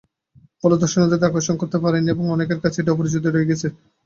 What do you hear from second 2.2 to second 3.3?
অনেকের কাছেই এটি অপরিচিত